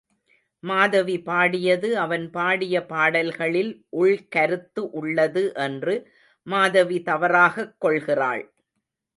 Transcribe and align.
மாதவி 0.63 1.19
பாடியது 1.21 1.89
அவன் 1.97 2.29
பாடிய 2.31 2.85
பாடல்களில் 2.85 3.71
உள்கருத்து 3.99 4.79
உள்ளது 4.93 5.43
என்று 5.59 5.95
மாதவி 6.47 7.01
தவறாகக் 7.01 7.75
கொள்கிறாள். 7.79 8.43